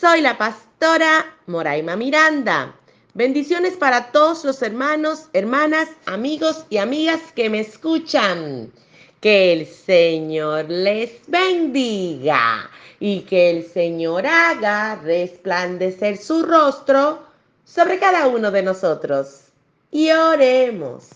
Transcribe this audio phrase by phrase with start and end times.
[0.00, 2.74] Soy la pastora Moraima Miranda.
[3.12, 8.72] Bendiciones para todos los hermanos, hermanas, amigos y amigas que me escuchan.
[9.20, 17.22] Que el Señor les bendiga y que el Señor haga resplandecer su rostro
[17.66, 19.48] sobre cada uno de nosotros.
[19.90, 21.10] Y oremos.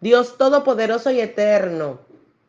[0.00, 2.00] Dios Todopoderoso y Eterno,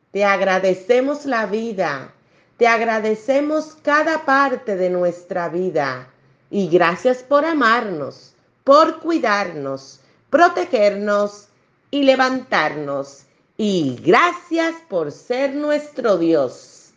[0.09, 2.15] te agradecemos la vida
[2.61, 6.07] te agradecemos cada parte de nuestra vida
[6.51, 9.99] y gracias por amarnos, por cuidarnos,
[10.29, 11.47] protegernos
[11.89, 13.23] y levantarnos.
[13.57, 16.91] Y gracias por ser nuestro Dios.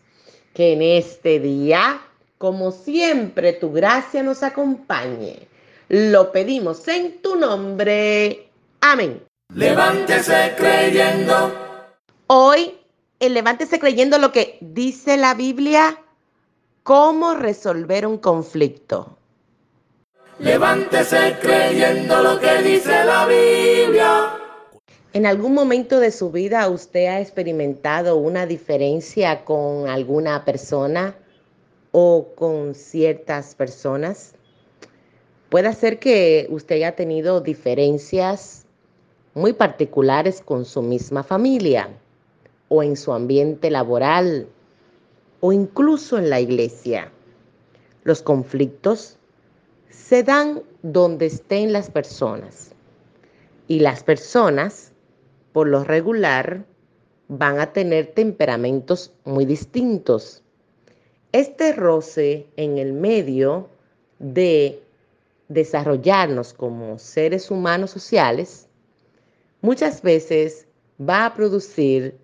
[0.52, 1.98] Que en este día,
[2.36, 5.48] como siempre, tu gracia nos acompañe.
[5.88, 8.50] Lo pedimos en tu nombre.
[8.82, 9.22] Amén.
[9.54, 11.54] Levántese creyendo.
[12.26, 12.83] Hoy
[13.20, 15.98] levántese creyendo lo que dice la Biblia,
[16.82, 19.16] cómo resolver un conflicto.
[20.38, 24.32] Levántese creyendo lo que dice la Biblia.
[25.12, 31.14] ¿En algún momento de su vida usted ha experimentado una diferencia con alguna persona
[31.92, 34.32] o con ciertas personas?
[35.50, 38.66] Puede ser que usted haya tenido diferencias
[39.34, 41.88] muy particulares con su misma familia
[42.68, 44.48] o en su ambiente laboral
[45.40, 47.10] o incluso en la iglesia.
[48.02, 49.18] Los conflictos
[49.90, 52.72] se dan donde estén las personas
[53.68, 54.92] y las personas,
[55.52, 56.64] por lo regular,
[57.28, 60.42] van a tener temperamentos muy distintos.
[61.32, 63.68] Este roce en el medio
[64.18, 64.82] de
[65.48, 68.68] desarrollarnos como seres humanos sociales
[69.60, 70.66] muchas veces
[71.00, 72.18] va a producir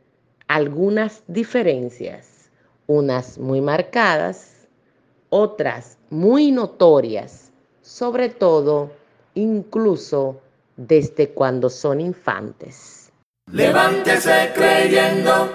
[0.51, 2.51] algunas diferencias,
[2.89, 4.67] unas muy marcadas,
[5.29, 7.53] otras muy notorias,
[7.83, 8.91] sobre todo
[9.35, 10.41] incluso
[10.77, 13.13] desde cuando son infantes.
[13.53, 15.49] Levántese creyendo.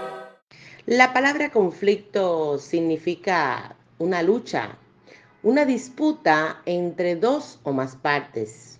[0.85, 4.77] La palabra conflicto significa una lucha,
[5.43, 8.79] una disputa entre dos o más partes.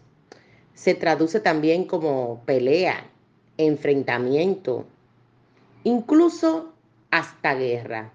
[0.75, 3.05] Se traduce también como pelea,
[3.57, 4.85] enfrentamiento,
[5.85, 6.73] incluso
[7.12, 8.12] hasta guerra.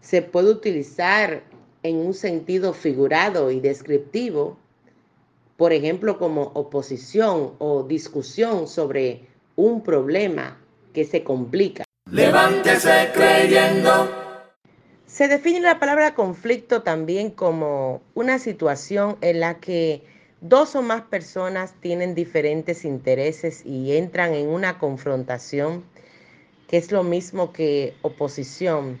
[0.00, 1.42] Se puede utilizar
[1.82, 4.56] en un sentido figurado y descriptivo,
[5.56, 9.26] por ejemplo, como oposición o discusión sobre
[9.56, 10.58] un problema
[10.94, 11.84] que se complica.
[12.10, 14.08] Levántese creyendo.
[15.06, 20.04] Se define la palabra conflicto también como una situación en la que
[20.40, 25.82] dos o más personas tienen diferentes intereses y entran en una confrontación
[26.68, 29.00] que es lo mismo que oposición.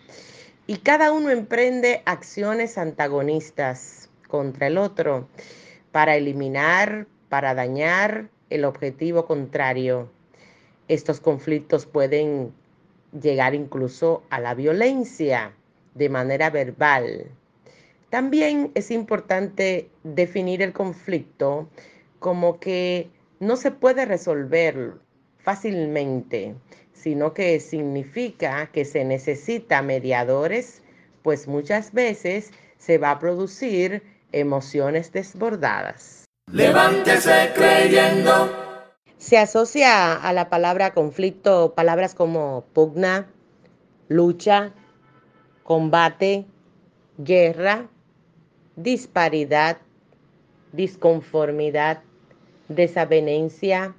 [0.66, 5.28] Y cada uno emprende acciones antagonistas contra el otro
[5.92, 10.10] para eliminar, para dañar el objetivo contrario.
[10.88, 12.52] Estos conflictos pueden
[13.20, 15.52] llegar incluso a la violencia
[15.94, 17.30] de manera verbal.
[18.10, 21.68] También es importante definir el conflicto
[22.18, 23.10] como que
[23.40, 24.94] no se puede resolver
[25.38, 26.54] fácilmente,
[26.96, 30.82] sino que significa que se necesita mediadores,
[31.22, 34.02] pues muchas veces se va a producir
[34.32, 36.24] emociones desbordadas.
[36.50, 38.50] Levántese creyendo.
[39.18, 43.26] Se asocia a la palabra conflicto palabras como pugna,
[44.08, 44.72] lucha,
[45.64, 46.46] combate,
[47.18, 47.88] guerra,
[48.76, 49.78] disparidad,
[50.72, 52.02] disconformidad,
[52.68, 53.94] desavenencia,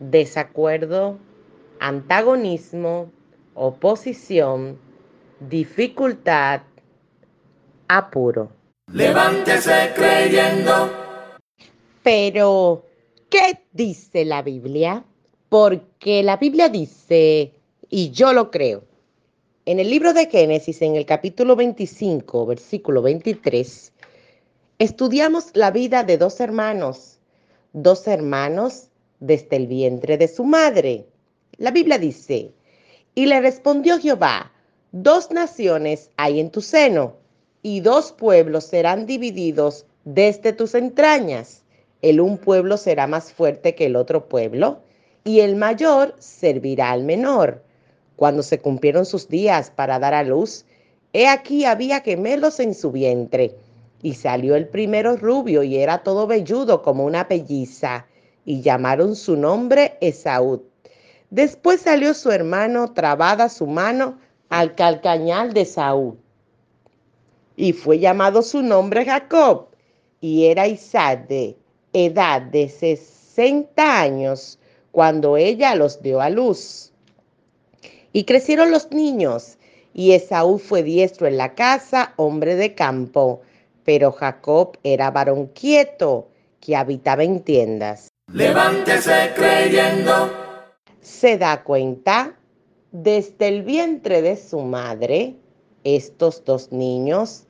[0.00, 1.18] desacuerdo,
[1.80, 3.10] antagonismo,
[3.54, 4.78] oposición,
[5.40, 6.62] dificultad,
[7.88, 8.50] apuro.
[8.92, 10.90] Levántese creyendo.
[12.02, 12.84] Pero,
[13.28, 15.04] ¿qué dice la Biblia?
[15.48, 17.52] Porque la Biblia dice,
[17.88, 18.84] y yo lo creo,
[19.64, 23.92] en el libro de Génesis, en el capítulo 25, versículo 23,
[24.78, 27.18] estudiamos la vida de dos hermanos,
[27.72, 28.88] dos hermanos
[29.18, 31.06] desde el vientre de su madre.
[31.58, 32.52] La Biblia dice,
[33.14, 34.52] y le respondió Jehová,
[34.92, 37.16] dos naciones hay en tu seno,
[37.62, 41.64] y dos pueblos serán divididos desde tus entrañas.
[42.02, 44.80] El un pueblo será más fuerte que el otro pueblo,
[45.24, 47.64] y el mayor servirá al menor.
[48.16, 50.66] Cuando se cumplieron sus días para dar a luz,
[51.14, 53.56] he aquí había gemelos en su vientre.
[54.02, 58.06] Y salió el primero rubio y era todo velludo como una pelliza,
[58.44, 60.62] y llamaron su nombre Esaú.
[61.36, 64.18] Después salió su hermano trabada su mano
[64.48, 66.18] al calcañal de Saúl.
[67.56, 69.66] Y fue llamado su nombre Jacob,
[70.22, 71.54] y era Isaac de
[71.92, 74.58] edad de sesenta años
[74.92, 76.90] cuando ella los dio a luz.
[78.14, 79.58] Y crecieron los niños,
[79.92, 83.42] y Esaú fue diestro en la casa, hombre de campo,
[83.84, 86.28] pero Jacob era varón quieto,
[86.60, 88.08] que habitaba en tiendas.
[88.32, 90.45] Levántese creyendo.
[91.06, 92.36] Se da cuenta,
[92.90, 95.36] desde el vientre de su madre,
[95.84, 97.44] estos dos niños,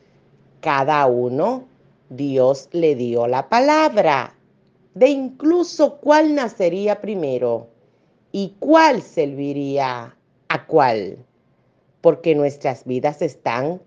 [0.61, 1.67] cada uno,
[2.11, 4.35] Dios le dio la palabra
[4.93, 7.69] de incluso cuál nacería primero
[8.31, 10.15] y cuál serviría
[10.49, 11.17] a cuál,
[12.03, 13.81] porque nuestras vidas están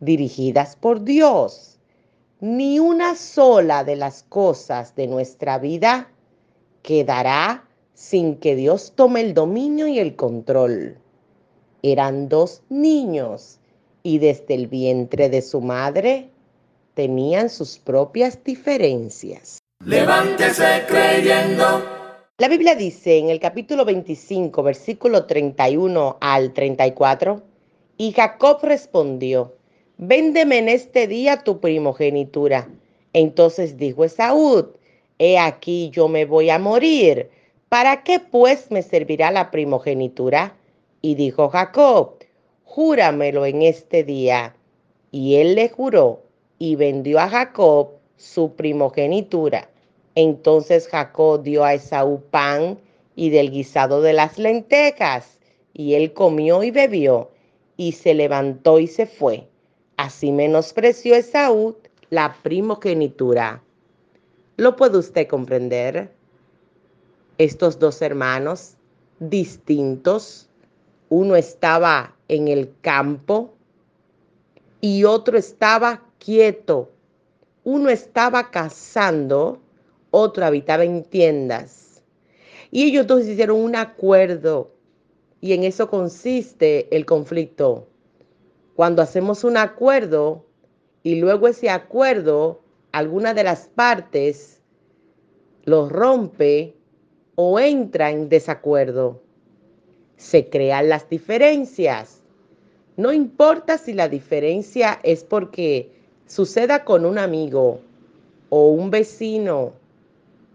[0.00, 1.78] dirigidas por Dios.
[2.40, 6.10] Ni una sola de las cosas de nuestra vida
[6.82, 7.62] quedará
[7.96, 10.98] sin que Dios tome el dominio y el control.
[11.82, 13.58] Eran dos niños
[14.02, 16.28] y desde el vientre de su madre
[16.92, 19.58] tenían sus propias diferencias.
[19.84, 21.82] Levántese creyendo.
[22.36, 27.42] La Biblia dice en el capítulo 25, versículo 31 al 34,
[27.96, 29.54] y Jacob respondió,
[29.96, 32.68] véndeme en este día tu primogenitura.
[33.14, 34.74] Entonces dijo Esaú,
[35.18, 37.30] he aquí yo me voy a morir.
[37.68, 40.54] ¿Para qué pues me servirá la primogenitura?
[41.02, 42.18] Y dijo Jacob,
[42.64, 44.54] júramelo en este día.
[45.10, 46.22] Y él le juró
[46.58, 49.68] y vendió a Jacob su primogenitura.
[50.14, 52.78] Entonces Jacob dio a Esaú pan
[53.16, 55.38] y del guisado de las lentejas,
[55.72, 57.30] y él comió y bebió,
[57.76, 59.48] y se levantó y se fue.
[59.96, 61.76] Así menospreció Esaú
[62.10, 63.62] la primogenitura.
[64.56, 66.15] ¿Lo puede usted comprender?
[67.38, 68.76] Estos dos hermanos
[69.18, 70.48] distintos,
[71.08, 73.54] uno estaba en el campo
[74.80, 76.90] y otro estaba quieto.
[77.64, 79.60] Uno estaba cazando
[80.10, 82.02] otro habitaba en tiendas.
[82.70, 84.72] Y ellos dos hicieron un acuerdo
[85.40, 87.86] y en eso consiste el conflicto.
[88.74, 90.46] Cuando hacemos un acuerdo
[91.02, 92.62] y luego ese acuerdo,
[92.92, 94.62] alguna de las partes
[95.64, 96.75] lo rompe
[97.36, 99.22] o entra en desacuerdo.
[100.16, 102.22] Se crean las diferencias.
[102.96, 105.92] No importa si la diferencia es porque
[106.26, 107.80] suceda con un amigo
[108.48, 109.74] o un vecino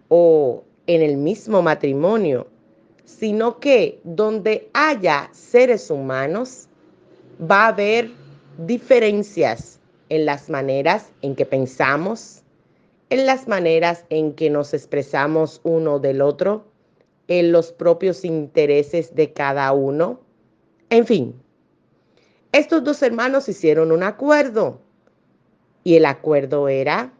[0.08, 2.48] o en el mismo matrimonio,
[3.04, 6.68] sino que donde haya seres humanos
[7.40, 8.10] va a haber
[8.58, 12.42] diferencias en las maneras en que pensamos,
[13.08, 16.64] en las maneras en que nos expresamos uno del otro,
[17.28, 20.20] en los propios intereses de cada uno.
[20.90, 21.34] En fin,
[22.52, 24.80] estos dos hermanos hicieron un acuerdo
[25.84, 27.12] y el acuerdo era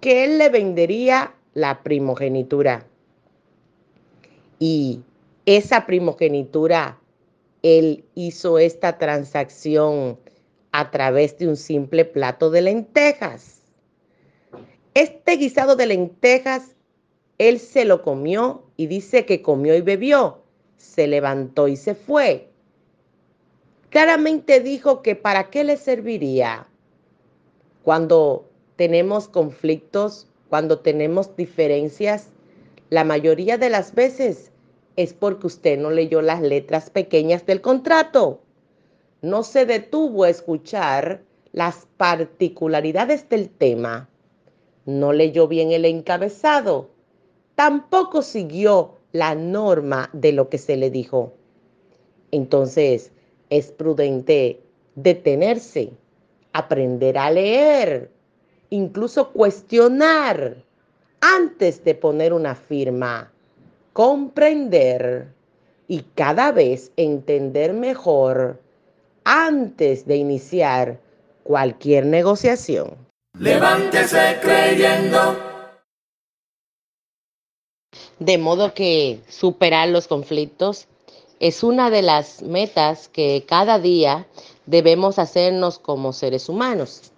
[0.00, 2.86] que él le vendería la primogenitura.
[4.58, 5.02] Y
[5.46, 6.98] esa primogenitura,
[7.62, 10.18] él hizo esta transacción
[10.72, 13.62] a través de un simple plato de lentejas.
[14.94, 16.75] Este guisado de lentejas,
[17.38, 20.38] él se lo comió y dice que comió y bebió.
[20.76, 22.48] Se levantó y se fue.
[23.90, 26.66] Claramente dijo que para qué le serviría
[27.82, 32.28] cuando tenemos conflictos cuando tenemos diferencias,
[32.90, 34.52] la mayoría de las veces
[34.96, 38.40] es porque usted no leyó las letras pequeñas del contrato.
[39.22, 44.08] No se detuvo a escuchar las particularidades del tema.
[44.84, 46.90] No leyó bien el encabezado.
[47.56, 51.32] Tampoco siguió la norma de lo que se le dijo.
[52.30, 53.10] Entonces,
[53.50, 54.60] es prudente
[54.94, 55.90] detenerse,
[56.52, 58.10] aprender a leer,
[58.70, 60.56] incluso cuestionar
[61.20, 63.32] antes de poner una firma,
[63.92, 65.28] comprender
[65.88, 68.60] y cada vez entender mejor
[69.24, 70.98] antes de iniciar
[71.42, 72.96] cualquier negociación.
[73.38, 75.55] Levántese creyendo.
[78.18, 80.86] De modo que superar los conflictos
[81.38, 84.26] es una de las metas que cada día
[84.64, 87.12] debemos hacernos como seres humanos.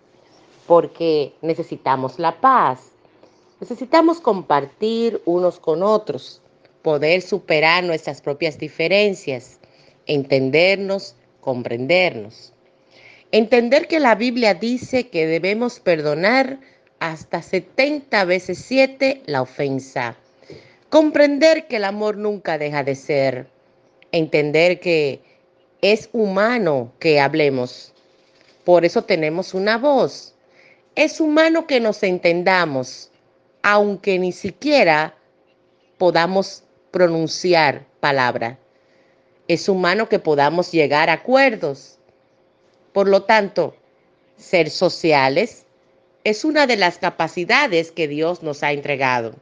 [0.67, 2.93] porque necesitamos la paz.
[3.59, 6.43] Necesitamos compartir unos con otros,
[6.83, 9.59] poder superar nuestras propias diferencias,
[10.07, 12.52] entendernos, comprendernos.
[13.33, 16.61] Entender que la Biblia dice que debemos perdonar
[16.99, 20.19] hasta 70 veces 7 la ofensa.
[20.90, 23.47] Comprender que el amor nunca deja de ser.
[24.11, 25.21] Entender que
[25.83, 27.92] es humano que hablemos.
[28.64, 30.35] Por eso tenemos una voz.
[30.95, 33.11] Es humano que nos entendamos,
[33.62, 35.14] aunque ni siquiera
[35.99, 38.59] podamos pronunciar palabra.
[39.47, 41.99] Es humano que podamos llegar a acuerdos.
[42.95, 43.76] Por lo tanto,
[44.38, 45.66] ser sociales
[46.25, 49.35] es una de las capacidades que Dios nos ha entregado.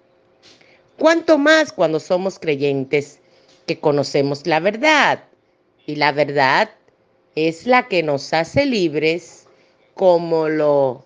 [0.99, 3.21] Cuanto más cuando somos creyentes
[3.67, 5.25] que conocemos la verdad.
[5.87, 6.71] Y la verdad
[7.35, 9.47] es la que nos hace libres
[9.95, 11.05] como lo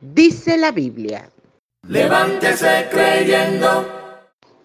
[0.00, 1.30] dice la Biblia.
[1.88, 3.86] Levántese creyendo.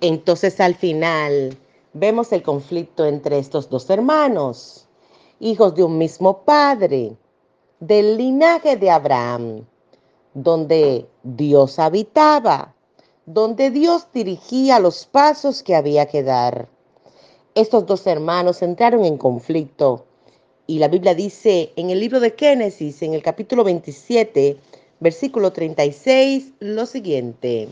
[0.01, 1.57] Entonces al final
[1.93, 4.87] vemos el conflicto entre estos dos hermanos,
[5.39, 7.15] hijos de un mismo padre,
[7.79, 9.65] del linaje de Abraham,
[10.33, 12.74] donde Dios habitaba,
[13.25, 16.67] donde Dios dirigía los pasos que había que dar.
[17.55, 20.05] Estos dos hermanos entraron en conflicto
[20.67, 24.57] y la Biblia dice en el libro de Génesis, en el capítulo 27,
[24.99, 27.69] versículo 36, lo siguiente.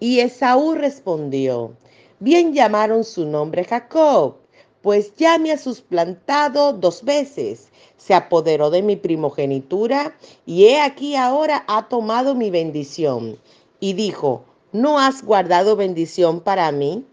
[0.00, 1.72] Y Esaú respondió,
[2.18, 4.36] bien llamaron su nombre Jacob,
[4.82, 10.16] pues ya me ha suplantado dos veces, se apoderó de mi primogenitura
[10.46, 13.38] y he aquí ahora ha tomado mi bendición.
[13.78, 17.04] Y dijo, ¿no has guardado bendición para mí?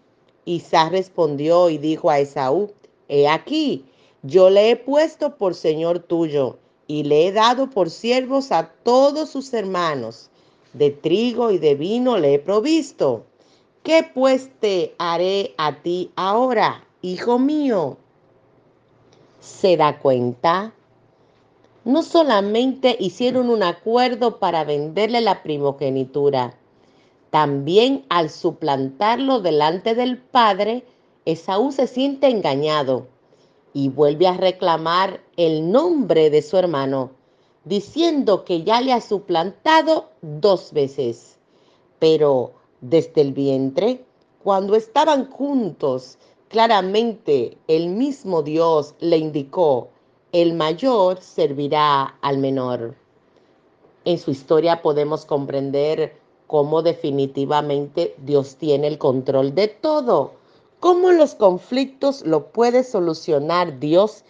[0.44, 2.72] Isaac respondió y dijo a Esaú,
[3.08, 3.84] he aquí,
[4.22, 9.30] yo le he puesto por Señor tuyo y le he dado por siervos a todos
[9.30, 10.30] sus hermanos.
[10.72, 13.24] De trigo y de vino le he provisto.
[13.82, 17.96] ¿Qué pues te haré a ti ahora, hijo mío?
[19.40, 20.74] ¿Se da cuenta?
[21.84, 26.54] No solamente hicieron un acuerdo para venderle la primogenitura,
[27.30, 30.84] también al suplantarlo delante del padre,
[31.24, 33.06] Esaú se siente engañado
[33.72, 37.10] y vuelve a reclamar el nombre de su hermano,
[37.64, 41.38] diciendo que ya le ha suplantado dos veces.
[41.98, 44.04] Pero desde el vientre,
[44.42, 46.16] cuando estaban juntos,
[46.48, 49.90] claramente el mismo Dios le indicó,
[50.32, 52.94] el mayor servirá al menor.
[54.04, 56.16] En su historia podemos comprender
[56.48, 60.32] cómo definitivamente Dios tiene el control de todo.
[60.80, 64.24] ¿Cómo los conflictos lo puede solucionar Dios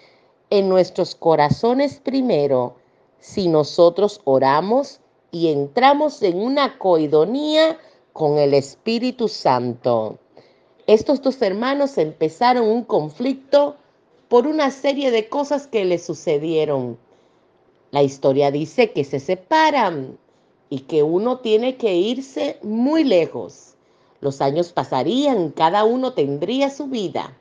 [0.51, 2.75] en nuestros corazones primero
[3.21, 7.79] si nosotros oramos y entramos en una coidonía
[8.13, 10.19] con el Espíritu Santo?
[10.89, 13.77] Estos dos hermanos empezaron un conflicto
[14.29, 16.99] por una serie de cosas que les sucedieron.
[17.93, 20.19] La historia dice que se separan
[20.71, 23.75] y que uno tiene que irse muy lejos.
[24.21, 27.37] Los años pasarían, cada uno tendría su vida.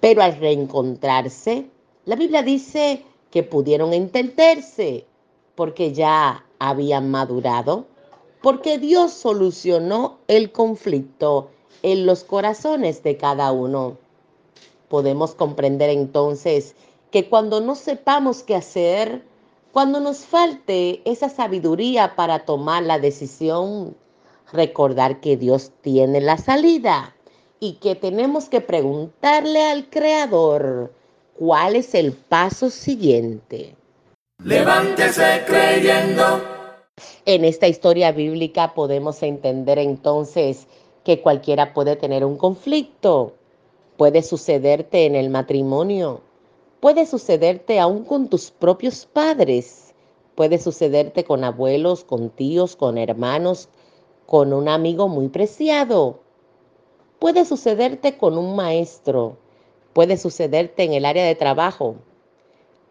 [0.00, 1.70] Pero al reencontrarse,
[2.04, 5.06] la Biblia dice que pudieron entenderse
[5.54, 7.86] porque ya habían madurado,
[8.42, 11.48] porque Dios solucionó el conflicto
[11.82, 13.96] en los corazones de cada uno.
[14.88, 16.74] Podemos comprender entonces
[17.10, 19.22] que cuando no sepamos qué hacer,
[19.74, 23.96] cuando nos falte esa sabiduría para tomar la decisión,
[24.52, 27.16] recordar que Dios tiene la salida
[27.58, 30.94] y que tenemos que preguntarle al Creador
[31.36, 33.74] cuál es el paso siguiente.
[34.44, 36.40] Levántese creyendo.
[37.26, 40.68] En esta historia bíblica podemos entender entonces
[41.02, 43.34] que cualquiera puede tener un conflicto.
[43.96, 46.20] Puede sucederte en el matrimonio,
[46.84, 49.94] Puede sucederte aún con tus propios padres,
[50.34, 53.70] puede sucederte con abuelos, con tíos, con hermanos,
[54.26, 56.20] con un amigo muy preciado.
[57.18, 59.38] Puede sucederte con un maestro,
[59.94, 61.96] puede sucederte en el área de trabajo.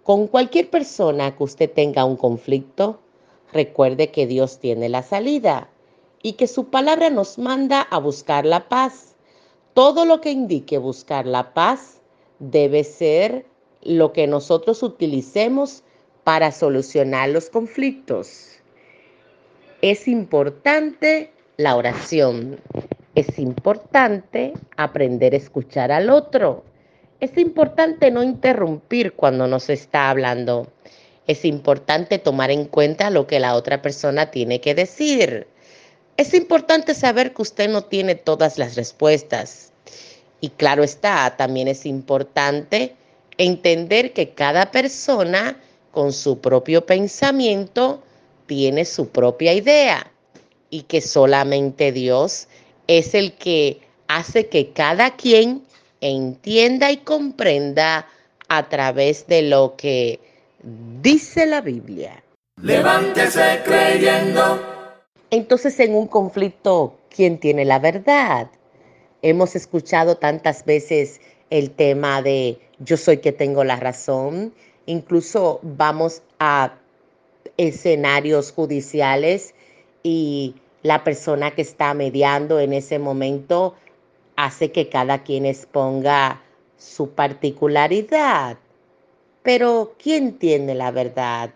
[0.02, 2.98] Con cualquier persona que usted tenga un conflicto,
[3.52, 5.70] recuerde que Dios tiene la salida
[6.24, 9.14] y que su palabra nos manda a buscar la paz.
[9.76, 12.02] Todo lo que indique buscar la paz
[12.40, 13.53] debe ser
[13.86, 15.84] lo que nosotros utilicemos
[16.24, 18.50] para solucionar los conflictos.
[19.82, 22.60] Es importante la oración.
[23.16, 26.64] Es importante aprender a escuchar al otro.
[27.20, 30.68] Es importante no interrumpir cuando nos está hablando.
[31.28, 35.48] Es importante tomar en cuenta lo que la otra persona tiene que decir.
[36.18, 39.72] Es importante saber que usted no tiene todas las respuestas.
[40.42, 42.96] Y claro está, también es importante
[43.38, 45.58] entender que cada persona
[45.92, 48.02] con su propio pensamiento
[48.46, 50.12] tiene su propia idea
[50.70, 52.48] y que solamente Dios
[52.88, 55.64] es el que hace que cada quien
[56.02, 58.08] entienda y comprenda
[58.50, 60.20] a través de lo que
[61.02, 62.24] dice la Biblia.
[62.62, 64.62] Levántese creyendo.
[65.32, 68.50] Entonces en un conflicto, ¿quién tiene la verdad?
[69.22, 74.54] Hemos escuchado tantas veces el tema de yo soy que tengo la razón.
[74.86, 76.76] Incluso vamos a
[77.58, 79.54] escenarios judiciales
[80.02, 83.76] y la persona que está mediando en ese momento
[84.36, 86.42] hace que cada quien exponga
[86.78, 88.58] su particularidad.
[89.44, 91.52] Pero ¿quién tiene la verdad?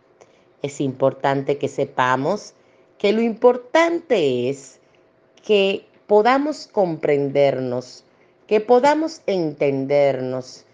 [0.61, 2.53] Es importante que sepamos
[2.97, 4.79] que lo importante es
[5.45, 8.03] que podamos comprendernos,
[8.47, 10.65] que podamos entendernos,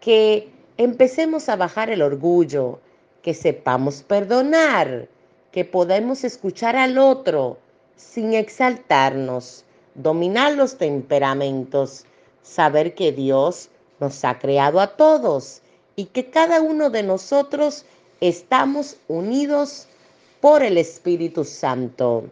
[0.00, 2.80] que empecemos a bajar el orgullo,
[3.22, 5.08] que sepamos perdonar,
[5.52, 7.58] que podamos escuchar al otro
[7.96, 9.64] sin exaltarnos,
[9.94, 12.04] dominar los temperamentos,
[12.42, 15.60] saber que Dios nos ha creado a todos
[15.96, 17.84] y que cada uno de nosotros
[18.20, 19.86] estamos unidos
[20.40, 22.24] por el Espíritu Santo.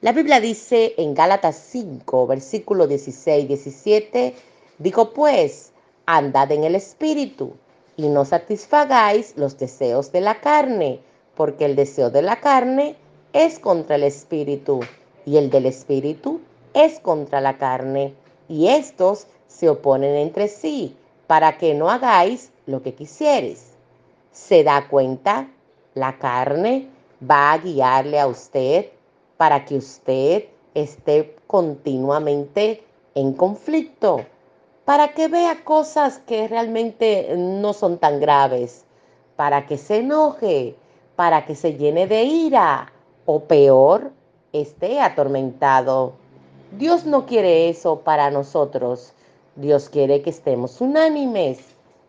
[0.00, 4.34] La Biblia dice en Gálatas 5, versículo 16, 17,
[4.78, 5.71] dijo pues,
[6.06, 7.54] andad en el Espíritu
[7.96, 11.00] y no satisfagáis los deseos de la carne,
[11.34, 12.96] porque el deseo de la carne
[13.32, 14.80] es contra el Espíritu
[15.24, 16.40] y el del Espíritu
[16.74, 18.14] es contra la carne,
[18.48, 23.72] y estos se oponen entre sí, para que no hagáis lo que quisieres.
[24.32, 25.48] ¿Se da cuenta?
[25.94, 26.88] La carne
[27.28, 28.86] va a guiarle a usted
[29.36, 30.44] para que usted
[30.74, 32.82] esté continuamente
[33.14, 34.24] en conflicto,
[34.84, 38.84] para que vea cosas que realmente no son tan graves,
[39.36, 40.74] para que se enoje,
[41.16, 42.92] para que se llene de ira
[43.24, 44.10] o peor,
[44.52, 46.14] esté atormentado.
[46.72, 49.12] Dios no quiere eso para nosotros.
[49.56, 51.58] Dios quiere que estemos unánimes,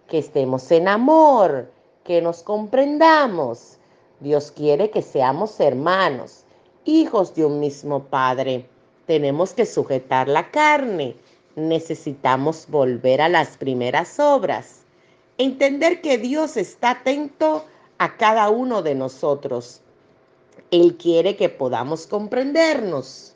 [0.08, 1.70] que estemos en amor,
[2.04, 3.78] que nos comprendamos.
[4.20, 6.46] Dios quiere que seamos hermanos,
[6.86, 8.66] hijos de un mismo Padre.
[9.06, 11.16] Tenemos que sujetar la carne.
[11.56, 14.82] Necesitamos volver a las primeras obras.
[15.38, 17.66] Entender que Dios está atento
[17.98, 19.82] a cada uno de nosotros.
[20.72, 23.36] Él quiere que podamos comprendernos.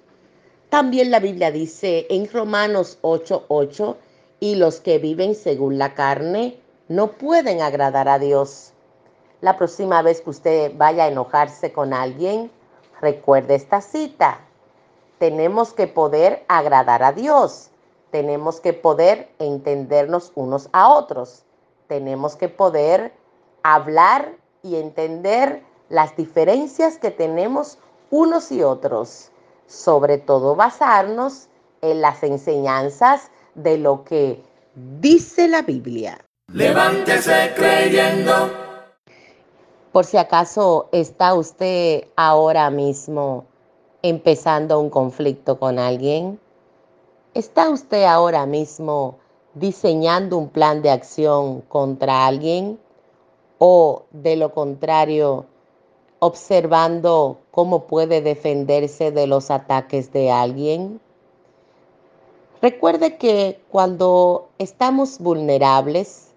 [0.70, 3.98] También la Biblia dice en Romanos 8:8,
[4.40, 8.74] y los que viven según la carne no pueden agradar a Dios.
[9.42, 12.50] La próxima vez que usted vaya a enojarse con alguien,
[13.00, 14.40] recuerde esta cita.
[15.20, 17.70] Tenemos que poder agradar a Dios.
[18.18, 21.44] Tenemos que poder entendernos unos a otros.
[21.86, 23.14] Tenemos que poder
[23.62, 24.32] hablar
[24.64, 27.78] y entender las diferencias que tenemos
[28.10, 29.30] unos y otros
[29.68, 31.48] sobre todo basarnos
[31.84, 34.42] en las enseñanzas de lo que
[34.74, 36.18] dice la Biblia.
[36.52, 38.50] Levántese creyendo.
[39.92, 43.46] Por si acaso está usted ahora mismo
[44.02, 46.40] empezando un conflicto con alguien,
[47.38, 49.18] ¿está usted ahora mismo
[49.54, 52.80] diseñando un plan de acción contra alguien?
[53.60, 55.46] ¿O de lo contrario,
[56.20, 61.00] observando cómo puede defenderse de los ataques de alguien.
[62.62, 66.30] Recuerde que cuando estamos vulnerables,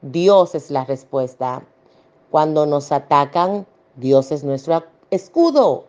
[0.00, 1.62] Dios es la respuesta.
[2.30, 3.66] Cuando nos atacan,
[3.96, 5.84] Dios es nuestro escudo.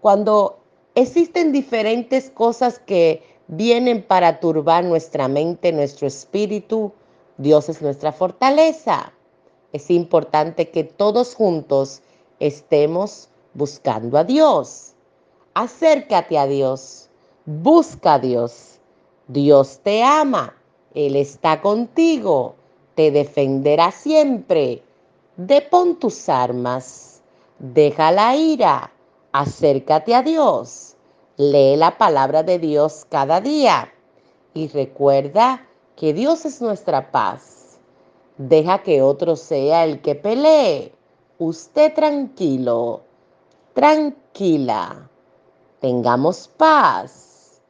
[0.00, 0.58] Cuando
[0.94, 6.92] existen diferentes cosas que vienen para turbar nuestra mente, nuestro espíritu,
[7.38, 9.12] Dios es nuestra fortaleza.
[9.72, 12.02] Es importante que todos juntos
[12.40, 14.92] estemos buscando a Dios.
[15.54, 17.08] Acércate a Dios,
[17.44, 18.78] busca a Dios.
[19.26, 20.54] Dios te ama,
[20.94, 22.54] Él está contigo,
[22.94, 24.82] te defenderá siempre.
[25.36, 27.20] Depón tus armas,
[27.58, 28.90] deja la ira,
[29.32, 30.96] acércate a Dios,
[31.38, 33.90] lee la palabra de Dios cada día
[34.52, 35.64] y recuerda
[35.96, 37.78] que Dios es nuestra paz.
[38.36, 40.92] Deja que otro sea el que pelee
[41.38, 43.02] usted tranquilo,
[43.72, 45.08] tranquila,
[45.80, 47.60] tengamos paz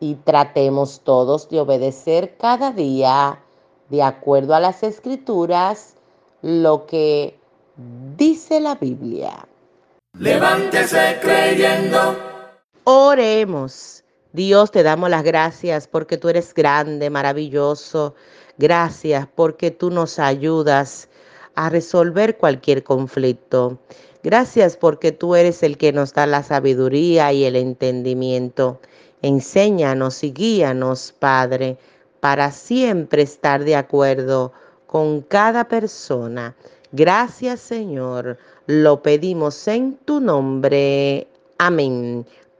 [0.00, 3.40] y tratemos todos de obedecer cada día,
[3.88, 5.94] de acuerdo a las escrituras,
[6.42, 7.38] lo que
[8.16, 9.46] dice la Biblia.
[10.18, 12.41] Levántese creyendo.
[12.84, 14.02] Oremos.
[14.32, 18.14] Dios, te damos las gracias porque tú eres grande, maravilloso.
[18.58, 21.08] Gracias porque tú nos ayudas
[21.54, 23.78] a resolver cualquier conflicto.
[24.24, 28.80] Gracias porque tú eres el que nos da la sabiduría y el entendimiento.
[29.20, 31.76] Enséñanos y guíanos, Padre,
[32.18, 34.52] para siempre estar de acuerdo
[34.86, 36.56] con cada persona.
[36.90, 38.38] Gracias, Señor.
[38.66, 41.28] Lo pedimos en tu nombre.
[41.58, 42.26] Amén.